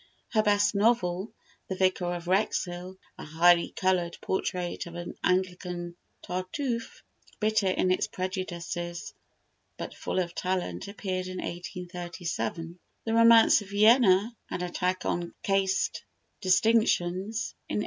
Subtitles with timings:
[0.29, 1.31] Her best novel,
[1.67, 7.03] "The Vicar of Wrexhill" a highly coloured portrait of an Anglican Tartuffe,
[7.39, 9.13] bitter in its prejudices,
[9.77, 16.03] but full of talent appeared in 1837; the "Romance of Vienna," an attack on caste
[16.41, 17.79] distinctions, in 1838.